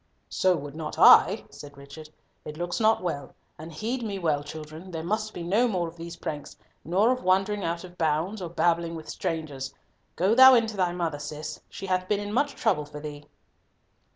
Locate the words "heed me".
3.71-4.17